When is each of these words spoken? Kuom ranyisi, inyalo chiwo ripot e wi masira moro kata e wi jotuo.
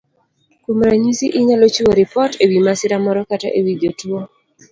Kuom 0.63 0.79
ranyisi, 0.89 1.25
inyalo 1.39 1.65
chiwo 1.73 1.91
ripot 1.99 2.31
e 2.43 2.45
wi 2.51 2.59
masira 2.65 2.97
moro 3.05 3.19
kata 3.29 3.47
e 3.57 3.59
wi 3.65 3.73
jotuo. 3.81 4.19